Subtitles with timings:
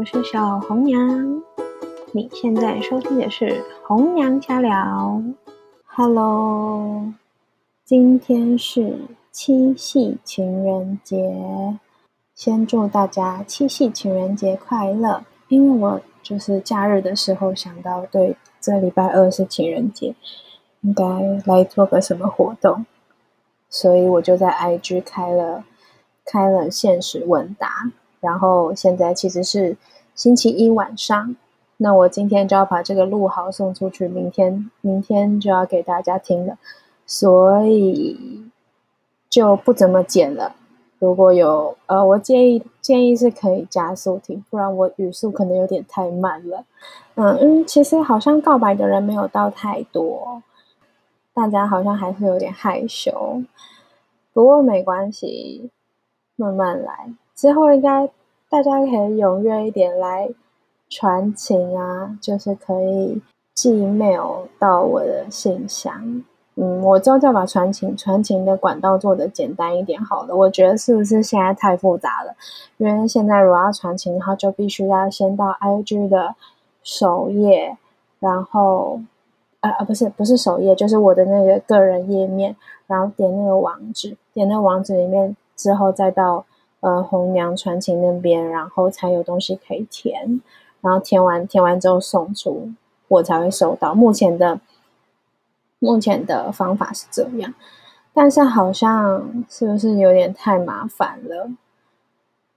[0.00, 1.42] 我是小红娘。
[2.12, 5.22] 你现在收听的是红娘家聊。
[5.84, 7.12] Hello，
[7.84, 8.96] 今天是
[9.30, 11.78] 七夕情人节，
[12.34, 15.22] 先祝大家七夕情人节快乐。
[15.48, 20.14] 因为我就是假日的时候想到，对，这礼拜二是情人节，
[20.80, 21.04] 应该
[21.44, 22.86] 来做个什么活动，
[23.68, 25.62] 所以我就在 IG 开了
[26.24, 27.92] 开了现实问答。
[28.20, 29.76] 然后现在其实是
[30.14, 31.34] 星期一晚上，
[31.78, 36.58] 那我今天就要把这个录好送出去，明天明天就要给大家听了，
[37.06, 38.44] 所以
[39.28, 40.54] 就不怎么剪了。
[40.98, 46.64] 如果有呃，我建议建议是可以加速听，不然我语速可能有点太慢了。
[47.14, 50.42] 嗯嗯，其实好像告白的人没有到太多，
[51.32, 53.42] 大家好像还是有点害羞，
[54.34, 55.70] 不过没关系，
[56.36, 57.14] 慢慢来。
[57.40, 58.06] 之后应该
[58.50, 60.28] 大家可以踊跃一点来
[60.90, 63.22] 传情啊，就是可以
[63.54, 66.22] 寄 mail 到我的信箱。
[66.56, 70.36] 嗯，我之后再把传情传情的管道做的简单一点好了。
[70.36, 72.34] 我觉得是不是现在太复杂了？
[72.76, 76.34] 因为现在如果要传情的话，就必须要先到 IG 的
[76.82, 77.78] 首页，
[78.18, 79.00] 然后
[79.60, 82.54] 啊啊不是不是首页，就是我的那个个人页面，
[82.86, 86.44] 然后点那个网址，点那个网址里面之后再到。
[86.80, 90.40] 呃，红娘传情那边，然后才有东西可以填，
[90.80, 92.70] 然后填完填完之后送出，
[93.08, 93.94] 我才会收到。
[93.94, 94.60] 目前的
[95.78, 97.52] 目前的方法是这样，
[98.14, 101.50] 但是好像是不是有点太麻烦了？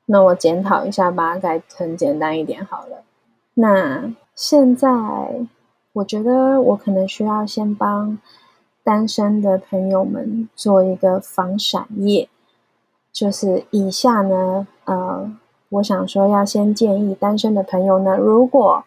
[0.05, 3.03] 那我检讨一下，把它改成简单一点好了。
[3.55, 4.89] 那现在
[5.94, 8.17] 我觉得我可能需要先帮
[8.83, 12.29] 单身的朋友们做一个防闪页。
[13.14, 15.31] 就是以下呢，呃，
[15.69, 18.84] 我想说要先建议单身的朋友呢，如果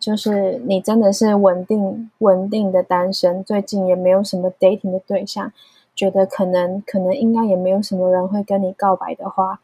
[0.00, 5.52] 就是你真的是稳定稳定的单身，最近也没有什么 dating 的对象，
[5.94, 9.60] 觉得可能可能应该也没有什么人会跟你告白的话，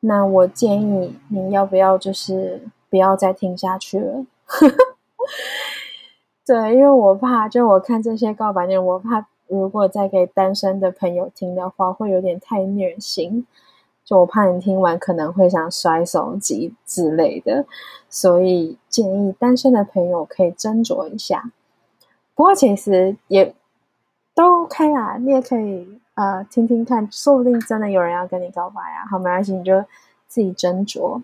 [0.00, 4.26] 那我建议你要不要就是不要再听下去了。
[6.44, 9.28] 对，因为我怕，就我看这些告白的人，我怕。
[9.58, 13.46] 如果再给单身的朋友听的话，会有点太虐心，
[14.02, 17.66] 就我怕你听完可能会想摔手机之类的，
[18.08, 21.52] 所以建议单身的朋友可以斟酌一下。
[22.34, 23.54] 不过其实也
[24.34, 29.04] 都 OK 啦，你也可以呃听听看，说不定真的有人要跟你告白啊。
[29.10, 29.84] 好，没关系，你就
[30.26, 31.22] 自己斟酌。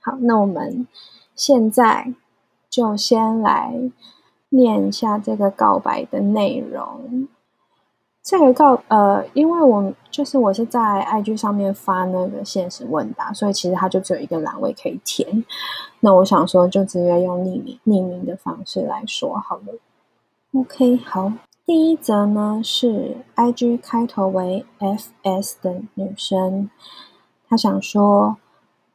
[0.00, 0.86] 好，那我们
[1.36, 2.12] 现在
[2.68, 3.72] 就先来。
[4.54, 7.28] 念一下这个告白的内容。
[8.22, 15.44] 这个告呃，因为我就是我是在 IG 上面发那个现实问答，所以其实它就只有一个栏位可以填。
[16.00, 19.78] 那我想说，就直接用匿名匿名的方式来说好了。
[20.54, 21.34] OK，好，
[21.66, 26.70] 第一则呢是 IG 开头为 FS 的女生，
[27.46, 28.38] 她想说：“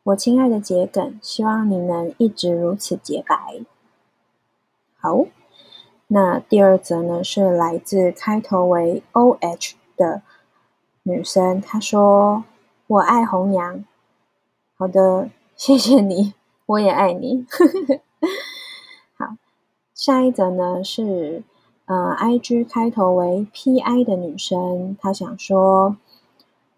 [0.05, 3.35] 我亲爱的桔梗，希望你能一直如此洁白。”
[4.99, 5.25] 好。
[6.11, 10.23] 那第二则呢，是来自开头为 O H 的
[11.03, 12.43] 女生，她说
[12.87, 13.85] ：“我爱红娘。”
[14.75, 16.33] 好的，谢谢你，
[16.65, 17.45] 我也爱你。
[19.15, 19.35] 好，
[19.93, 21.43] 下一则呢是
[21.85, 25.95] 呃 I G 开头为 P I 的女生，她想说：“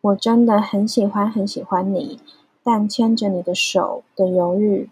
[0.02, 2.20] 我真的很喜欢很喜欢你，
[2.64, 4.90] 但牵着你的手的犹豫，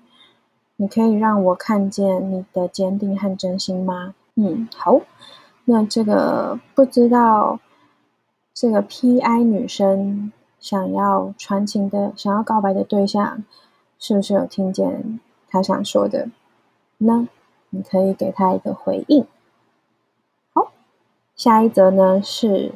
[0.77, 5.01] 你可以让我看见你的坚定和真心吗？”嗯，好，
[5.65, 7.59] 那这个不知道
[8.53, 13.43] 这个 P I 女生想要传情的、想要告白的对象，
[13.99, 16.29] 是不是有听见她想说的
[16.99, 17.27] 呢？
[17.71, 19.27] 你可以给她一个回应。
[20.53, 20.71] 好，
[21.35, 22.71] 下一则呢是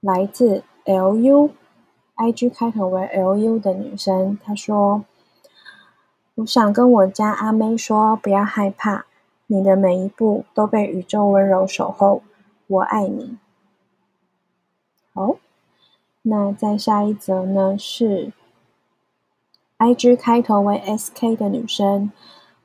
[0.00, 1.50] 来自 L U
[2.14, 5.06] I G 开头为 L U 的女生，她说
[6.36, 9.06] ：“我想跟我家阿妹说，不要害怕。”
[9.50, 12.20] 你的每一步都被宇宙温柔守候，
[12.66, 13.38] 我爱你。
[15.14, 15.36] 好，
[16.20, 17.74] 那再下一则呢？
[17.78, 18.30] 是
[19.78, 22.12] I G 开头为 S K 的女生，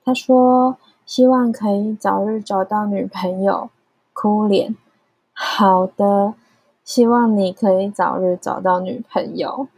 [0.03, 0.75] 她说
[1.05, 3.69] 希望可以早日找到女朋友。
[4.11, 4.75] 哭脸，
[5.31, 6.33] 好的，
[6.83, 9.69] 希望你可以早日找到女朋友。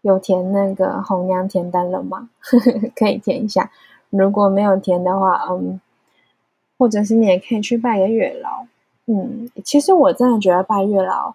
[0.00, 2.30] 有填那个红娘填单了吗？
[2.96, 3.70] 可以填一下。
[4.08, 5.78] 如果没有填的话，嗯。
[6.78, 8.66] 或者是你也可以去拜个月老，
[9.06, 11.34] 嗯，其实我真的觉得拜月老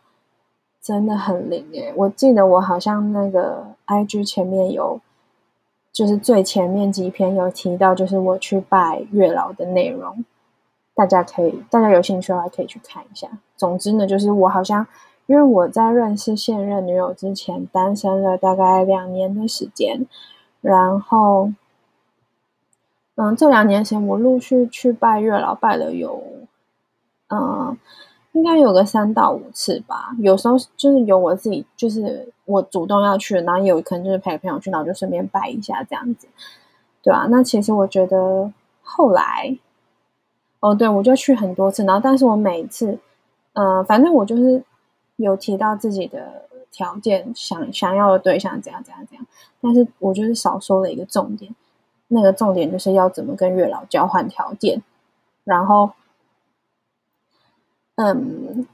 [0.82, 1.94] 真的很灵诶。
[1.98, 5.02] 我记得我好像那个 I G 前面有
[5.92, 10.24] 就是最前面几篇有提到，就是我去拜月老的内容，
[10.96, 13.28] 大家可以，大家有兴趣的话可以去看一下。
[13.58, 14.88] 总之呢，就是我好像
[15.28, 20.06] 因为我在认识现任女友之前，单身了大概两年的时间，
[20.62, 21.52] 然后，
[23.16, 26.24] 嗯，这两年前我陆续去拜月老，拜了有，
[27.30, 27.78] 嗯。
[28.34, 36.28] 应该有个三到五次吧，有时候就是有我自己，就是我主动要去，然后有可能就是陪朋友去，然后就顺便拜一下这样子，
[37.04, 38.52] 对啊，那其实我觉得
[38.82, 39.56] 后来，
[40.62, 42.98] 哦，对我就去很多次，然后但是我每一次，
[43.54, 44.64] 嗯，反正我就是
[45.18, 49.24] 有提到自己的条件，想想要的对象怎样怎样怎样，
[49.62, 51.54] 但是我就是少说了一个重点，
[52.14, 54.82] 那个重点就是要怎么跟月老交换条件，
[55.44, 55.92] 然后。
[57.96, 58.66] 嗯，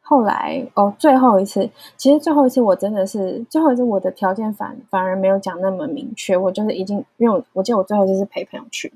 [0.00, 8.90] 后来哦，最后一次，其实最后一次我真的是最后一次，我的条件反反而没有讲那么明确，我就是已经，因为我我记得我最后就是陪朋友去，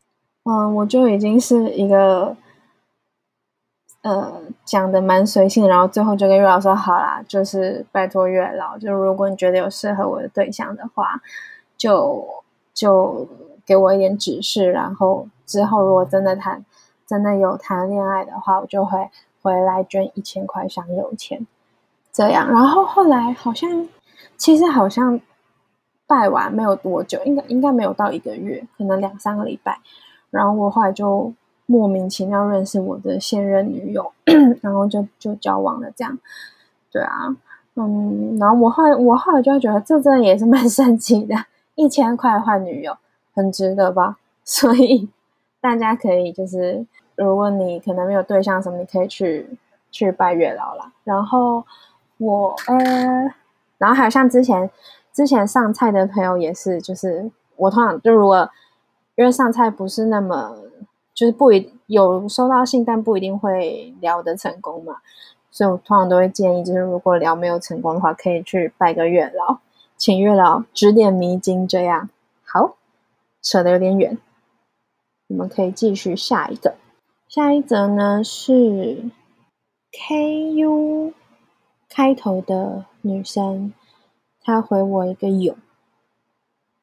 [0.45, 2.35] 嗯，我就已经是一个，
[4.01, 11.21] 呃，讲的蛮随性，然后最后就跟月老说好啦，就是拜托月老，就如果你觉得有适合我的对象的话，
[11.77, 12.27] 就
[12.73, 13.29] 就
[13.69, 16.65] 给我一点指示，然后之后如果真的谈
[17.07, 19.11] 真的有谈恋爱的话，我就会。
[19.41, 21.47] 回来捐一千块香油钱，
[22.13, 23.89] 这样，然后后来好像，
[24.37, 25.19] 其实好像
[26.09, 29.79] 拜完没有多久，应该应该没有到一个月，可能两三个礼拜，
[30.31, 31.33] 然后我后来就
[31.67, 34.13] 莫名其妙认识我的现任女友，
[34.61, 36.19] 然后就就交往了，这样，
[36.91, 37.35] 对啊，
[37.77, 41.37] 嗯，然后我后来我后来就觉得这真的也是蛮神奇的，
[41.77, 42.97] 一千块换女友，
[43.39, 44.19] 很值得吧？
[44.45, 45.09] 所以
[45.61, 46.87] 大家可以就是。
[47.21, 49.59] 如果你可能没有对象什么，你可以去
[49.91, 50.93] 去拜月老啦。
[51.03, 51.65] 然后
[52.19, 52.77] 我呃，
[53.77, 54.71] 然后还有像之前
[55.13, 58.49] 之前上菜的朋友也是，就是我通常就如果
[59.17, 60.59] 因为上菜不是那么
[61.13, 64.99] 就是不一有收到信，但不一定会聊得成功嘛，
[65.51, 69.59] 所以我通常都会建议，就是如果聊没有成功的话，可以去拜个月老，
[69.97, 71.67] 请月老指点迷津。
[71.67, 72.09] 这样
[72.45, 72.77] 好，
[73.43, 74.19] 扯得有点远，
[75.29, 76.75] 我们可以继续下一个。
[77.29, 79.11] 下一则呢是
[79.93, 81.13] K U
[81.89, 83.73] 开头的女生，
[84.43, 85.57] 她回我一个有。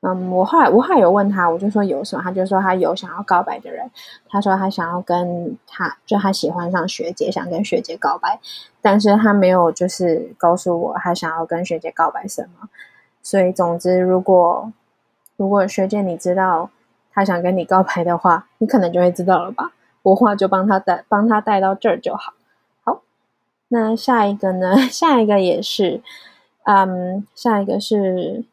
[0.01, 3.89] 嗯，我后来我后来有问他，我就说有什么，他就说他有想要告白的人。
[4.29, 8.39] 他说他想要跟他，就他喜欢上学姐，想跟学姐告白，
[8.81, 12.69] 但是他没有就是告诉我他想要跟学姐告白什么。
[13.23, 14.71] 所以总之，如果
[15.37, 16.69] 如果学姐你知道
[17.11, 19.71] 他想跟你告白的话，你可能就会知道了吧。
[20.03, 22.33] 我话就帮他带，帮他带到这儿就好。
[22.83, 23.01] 好，
[23.69, 24.77] 那下一个呢？
[24.87, 26.01] 下一个也是，
[26.65, 28.45] 嗯，下一个是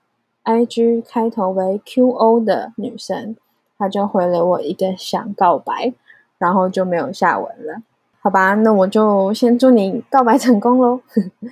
[0.44, 3.37] I G 开头为 Q O 的女生，
[3.78, 5.93] 她就回了我一个想告白，
[6.38, 7.82] 然后就没有下文了。
[8.20, 11.00] 好吧，那我就先祝你告白成功喽。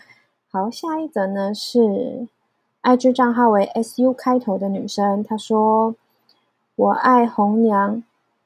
[0.51, 2.27] 好，下一则呢是
[2.83, 5.95] I G 账号为 S U 开头的女生，她说
[6.77, 8.03] ：“我爱红娘，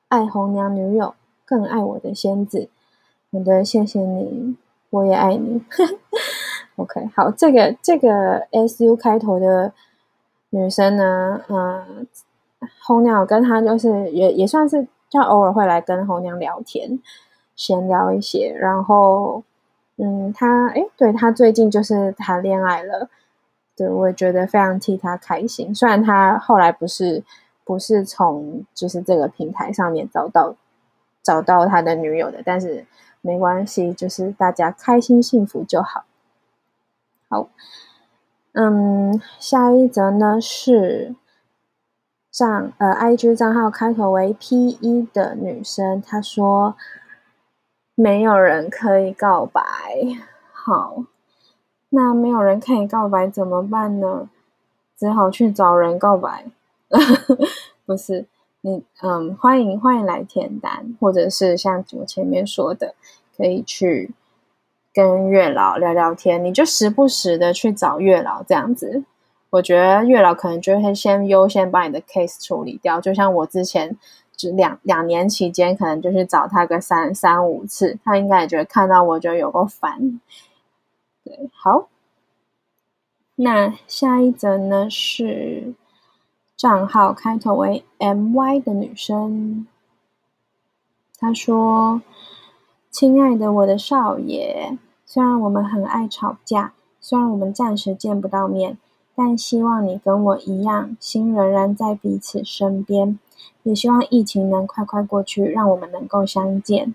[0.08, 1.14] 爱红娘女友。”
[1.46, 2.70] 更爱我的仙子，
[3.30, 4.56] 好的，谢谢你，
[4.88, 5.62] 我也爱你。
[6.76, 9.70] OK，好，这个这个 SU 开头的
[10.48, 12.06] 女生呢，嗯，
[12.82, 16.98] 红娘跟她就是也也算是，就偶尔会来跟红娘聊天，
[17.54, 18.50] 闲聊一些。
[18.58, 19.42] 然后，
[19.98, 23.10] 嗯，她哎，对她最近就是谈恋爱了，
[23.76, 25.74] 对我也觉得非常替他开心。
[25.74, 27.22] 虽然他后来不是
[27.64, 30.56] 不是从就是这个平台上面找到。
[31.26, 32.84] 找到他的女友的，但是
[33.22, 36.04] 没关系，就是大家开心幸福就好。
[37.30, 37.48] 好，
[38.52, 41.14] 嗯，下一则呢是
[42.30, 46.76] 账呃，IG 账号开头为 P 一的女生，她说
[47.94, 49.62] 没有人可以告白。
[50.52, 51.04] 好，
[51.94, 54.28] 那没有人看你告白怎么办呢？
[54.98, 56.44] 只好去找人告白，
[57.86, 58.26] 不是。
[58.62, 62.94] 你嗯，欢迎欢迎来填单，或者是像我前面说的，
[63.36, 64.12] 可以去
[64.92, 66.42] 跟月老聊聊天。
[66.44, 69.04] 你就时不时的去找月老这样子，
[69.50, 73.00] 我觉得月老可能就会先优先把你的 case 处理掉。
[73.00, 73.96] 就像我之前
[74.36, 80.20] 就两两年期间，可能就去找他个三三五次，他应该也觉得看到我就有够烦。
[81.24, 81.88] 对，好，
[83.36, 85.74] 那下一则呢是。
[86.56, 89.66] 账号开头为 my 的女生，
[91.18, 92.00] 她说
[92.90, 98.78] ：“亲爱的我的少爷，虽然我们很爱吵架，虽然我们暂时见不到面，
[99.16, 103.18] 但希望你跟我一样，心仍然在彼此身边。
[103.64, 106.94] 也希望疫情能快快过去，让我们能够相见。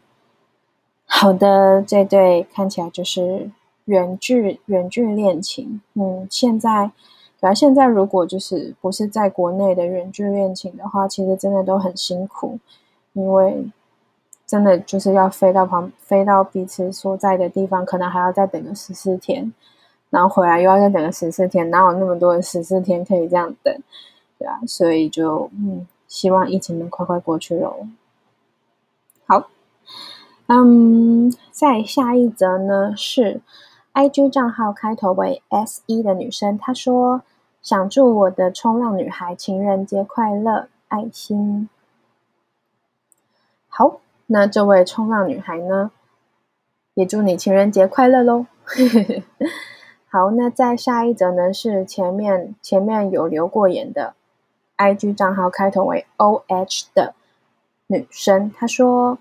[1.05, 3.51] 好的，这对看起来就是
[3.89, 5.81] 远距远距恋情。
[5.93, 6.91] 嗯，现在，
[7.39, 12.59] 对啊，现在如果就是不是在国内的远距恋情的话，其实真的都很辛苦，
[13.13, 13.65] 因为
[14.45, 19.51] 真的就是要飞到旁，飞到彼此所在的地方，可能还要再等个十四天，
[20.09, 23.75] 然后回来又要再等个十四天，哪有那么多的十四天可以这样等？
[24.37, 25.87] 对啊，所以就嗯。
[26.09, 27.85] 希望疫情能快快过去喽。
[29.27, 29.47] 好，
[30.47, 33.41] 嗯，在下一则呢是
[33.99, 37.21] IG 账号开头为 S 一的女生，她说
[37.61, 41.67] 想祝我的冲浪女孩情人节快乐，爱心。
[43.67, 45.91] 好，那这位冲浪女孩呢，
[46.93, 48.45] 也祝你情人节快乐喽。
[50.09, 54.13] 好，那在下一则呢是前面前面有留过言的。
[54.77, 57.13] IG 账号开头为 OH 的
[57.87, 59.17] 女生，她说：“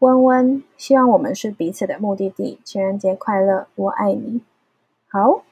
[0.00, 2.60] 温温，希望我们是彼此的目的地。
[2.64, 4.42] 情人节快乐，我爱你。”
[5.08, 5.42] 好，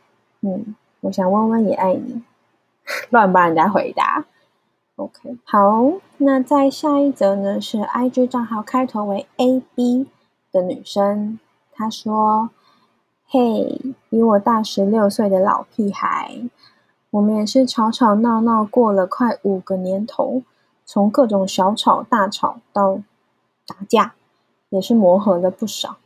[0.40, 2.22] 嗯，我想温温也爱你。
[3.08, 4.26] 乱帮人家回答。
[4.96, 7.60] OK，好，那在下一则呢？
[7.60, 10.06] 是 IG 账号开头为 AB
[10.52, 11.40] 的女生，
[11.72, 12.50] 她说
[13.26, 16.42] ：“嘿，比我大十六岁的老屁孩。”
[17.10, 20.42] 我们也是吵吵闹闹过了快五个年头，
[20.84, 23.00] 从各种小吵大吵到
[23.66, 24.14] 打架，
[24.74, 25.98] 也是磨合了不少。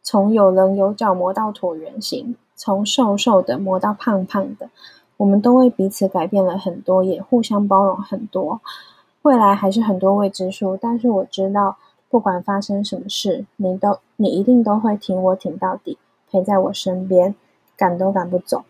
[0.00, 4.70] 从有棱有角磨到椭圆形，从瘦瘦的磨到胖胖的，
[5.16, 8.60] 我们都为彼此改变了很多，也互相包容很多。
[9.22, 15.98] 未来还是很多未知数，但是我知道，不管发生什么事，你都你一定都会挺我挺到底，
[16.30, 17.34] 陪在我身边，
[17.76, 18.64] 赶都赶不走。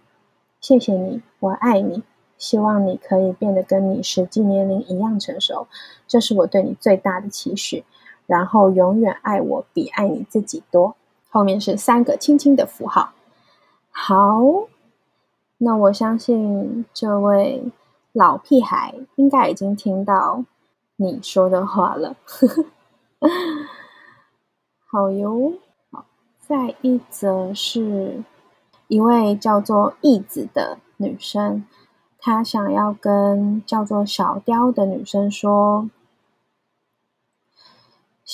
[0.62, 2.02] 谢谢你，我爱你。
[2.38, 5.68] 希望你可以变得跟你实际年龄一样成熟，
[6.08, 7.84] 这是我对你最大的期许。
[8.32, 10.96] 然后永远爱我比爱你自己多。
[11.28, 13.12] 后面是三个轻轻的符号。
[13.90, 14.40] 好，
[15.58, 17.70] 那我相信这位
[18.14, 20.46] 老屁孩应该已经听到
[20.96, 22.16] 你说的话了。
[24.88, 25.52] 好哟，
[25.90, 26.06] 好，
[26.40, 28.24] 再一则是。
[28.88, 31.64] 一位叫做义子的女生，
[32.18, 35.88] 她想要跟叫做小雕的女生说：“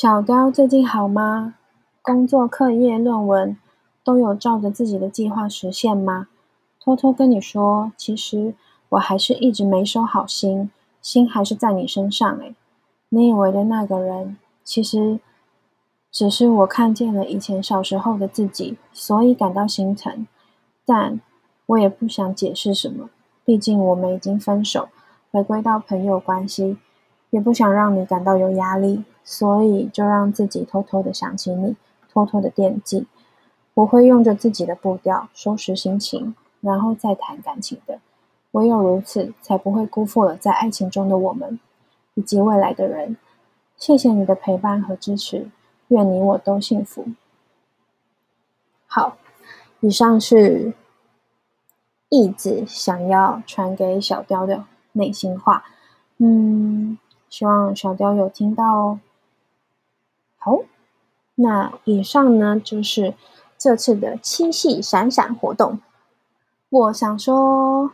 [0.00, 1.56] 小雕最近好吗？
[2.02, 3.56] 工作、课业、论文
[4.04, 6.28] 都有照着自己的计划实现吗？
[6.80, 8.54] 偷偷跟你说，其实
[8.90, 10.70] 我还是一直没收好心，
[11.02, 12.38] 心还是在你身上。
[12.38, 12.54] 诶，
[13.08, 15.18] 你以为的那个人，其实
[16.12, 20.28] 只是我看见了以前小时候的自己，所以感到心疼。”
[20.86, 21.20] 但
[21.66, 23.10] 我也不想解释什么，
[23.44, 24.90] 毕竟我们已经分手，
[25.32, 26.78] 回归到朋友关系，
[27.30, 31.76] 也不想让你感到有压力，所以就让自己偷偷的想起你，
[32.10, 33.06] 偷偷的惦记。
[33.74, 37.98] 我会用着自己的步调收拾心情，然后再谈感情的。
[38.52, 41.60] 唯有如此，才不会辜负了在爱情中的我们，
[42.14, 43.18] 以及未来的人。
[43.76, 45.50] 谢谢你的陪伴和支持，
[45.88, 47.08] 愿你我都幸福。
[48.86, 49.18] 好。
[49.80, 50.72] 以上是
[52.08, 55.62] 义子想要传给小雕的内心话，
[56.16, 56.98] 嗯，
[57.30, 59.00] 希望小雕有听到哦。
[60.38, 60.60] 好，
[61.34, 63.14] 那以上呢就是
[63.58, 65.80] 这次的七夕闪闪活动。
[66.70, 67.90] 我想说，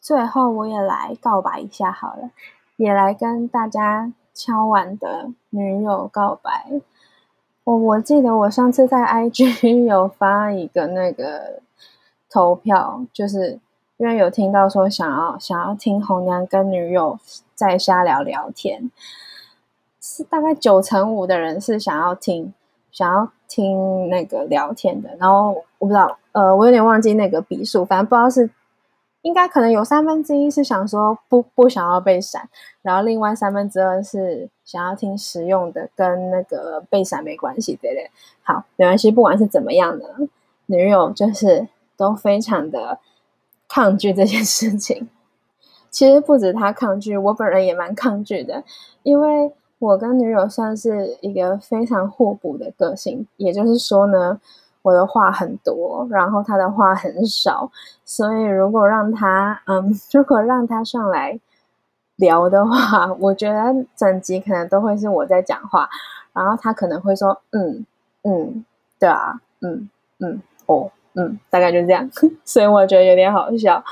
[0.00, 2.30] 最后我也来告白一下好了，
[2.76, 6.80] 也来跟大家敲碗的女友告白。
[7.64, 11.60] 我我记得我上次在 IG 有发一个那个
[12.30, 13.58] 投票，就是
[13.98, 17.18] 因为有听到说想要想要听红娘跟女友
[17.54, 18.90] 在瞎聊聊天，
[20.24, 22.52] 大概九成五的人是想要听
[22.90, 28.50] 想要听那个聊天的，然后我不知道，呃，我有点忘记那个笔数，反正不知道是。
[29.22, 32.48] 应该可能有三分之一是想说不不想要被闪，
[32.80, 38.10] 然后另外三分之二是想要听实用的，跟那个被闪没关系对不对？
[38.42, 40.06] 好，没关系，不管是怎么样的，
[40.64, 42.98] 女友就是都非常的
[43.68, 45.10] 抗拒这件事情。
[45.90, 48.64] 其实不止他抗拒，我本人也蛮抗拒的，
[49.02, 54.40] 因为我跟女友算是一个非常互补的个性，也就是说呢。
[54.82, 57.70] 我的话很多，然后他的话很少，
[58.02, 61.38] 所以如果让他，嗯， 如果让他上来
[62.16, 65.86] 聊的话，我觉得整集可能都会是我在讲话，
[66.32, 67.84] 然后他可能会说，嗯
[68.22, 68.64] 嗯，
[68.98, 72.08] 对啊，嗯嗯哦嗯，大概就这样，
[72.46, 73.84] 所以我觉得有点好笑。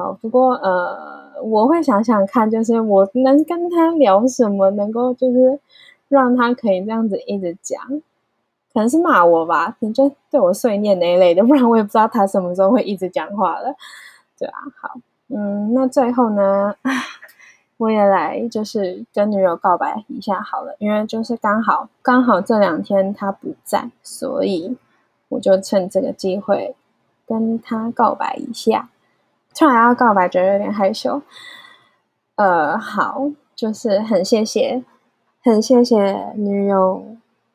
[0.00, 5.60] 好，不过呃，我会想想看，就是我能跟他聊什么，能够就是
[6.08, 7.78] 让他可以这样子一直讲，
[8.72, 13.74] 可能是骂我吧，你就对我碎念那一类的，不然我也不知道他什么时候会一直讲话了。
[14.38, 14.94] 对啊，好，
[15.28, 16.74] 嗯，那最后呢，
[17.76, 24.78] 我也来就是跟女友告白一下好了，因为就是刚好刚好这两天他不在，所以
[25.28, 26.74] 我就趁这个机会
[27.26, 28.88] 跟他告白一下。
[29.54, 31.20] 突然要告白，觉得有点害羞。
[32.36, 34.82] 呃，好，就是很谢谢，
[35.42, 37.04] 很谢谢女友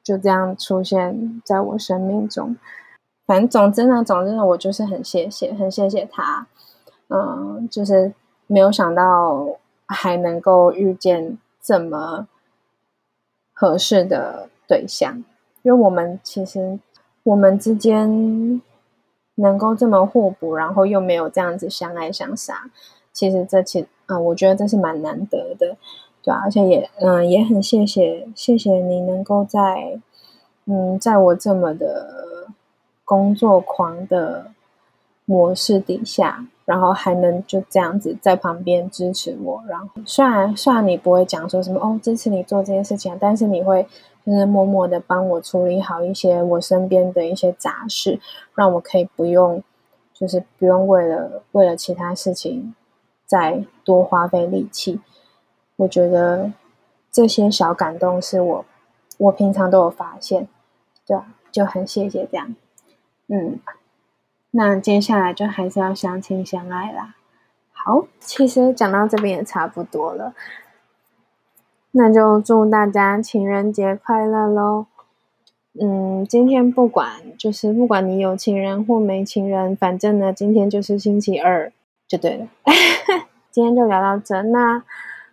[0.04, 2.56] 就这样出现在我生命中。
[3.26, 6.46] 反正总之呢，总之呢，我就是很谢谢，很谢谢他。
[7.08, 8.14] 嗯，就是
[8.46, 9.48] 没有想到
[9.88, 12.28] 还能够遇见这么
[13.54, 15.24] 合适的对象，
[15.64, 16.78] 因为我们其实
[17.24, 18.62] 我们之间。
[19.36, 22.70] 能够这么互补，然后又没有这样子相爱相杀，
[23.12, 25.76] 其实这其嗯，我觉得这是蛮难得的，
[26.24, 30.00] 对啊，而且也嗯，也很谢谢谢谢你能够在
[30.66, 32.48] 嗯，在我这么的
[33.04, 34.52] 工作狂的
[35.26, 39.64] 模式底下，然后还能就这样子在旁边支持我。
[39.68, 43.86] 然后虽然虽然你不会讲说什么哦支持你做这件事情，但是你会。
[44.26, 48.20] 就是默默的帮我处理好一些我身边的一些杂事，
[48.56, 49.62] 让我可以不用，
[50.14, 52.74] 就是不用为了为了其他事情
[53.28, 55.00] 再多花费力气。
[55.76, 56.52] 我觉得
[57.12, 58.66] 这些小感动是我
[59.18, 60.48] 我平常都有发现，
[61.06, 61.18] 对，
[61.52, 62.56] 就很谢谢这样。
[63.28, 63.60] 嗯，
[64.52, 67.16] 那接下来就还是要相亲相爱啦。
[67.72, 70.34] 好，其实讲到这边也差不多了。
[71.98, 74.86] 那就祝大家情人节快乐喽！
[75.80, 81.72] 嗯，今天不管就是不管你有情人或没情人，反正呢，今天就是星期二
[82.06, 82.48] 就对了。
[83.50, 84.42] 今天就聊到这。
[84.42, 84.84] 那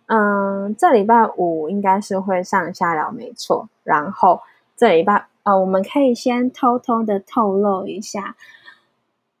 [0.05, 3.67] 嗯，这礼拜五应该是会上下聊，没错。
[3.83, 4.39] 然后
[4.77, 8.37] 这礼拜呃，我们可以先偷偷的透露一下，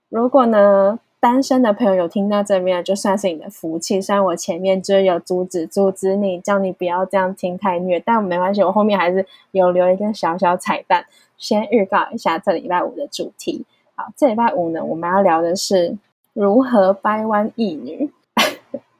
[0.09, 0.99] 如果呢。
[1.23, 4.01] 单身的朋友有听到这边，就算是你的福气。
[4.01, 11.05] 虽然我前面就有阻止阻止你，叫你不要这样听太虐，但没关系，我后面还是有留一个小小彩蛋，
[11.37, 13.65] 先预告一下这礼拜五的主题。
[13.95, 15.97] 好，这礼拜五呢，我们要聊的是
[16.33, 18.11] 如何掰弯一女。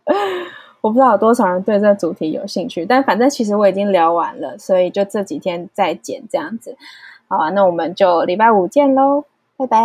[0.80, 6.78] 我不知道有多少人对这个主题有兴趣，但反正其实我已经聊完了，所以就这几天再剪这样子。
[7.28, 9.26] 好啊，那我们就礼拜五见喽，
[9.58, 9.78] 拜拜。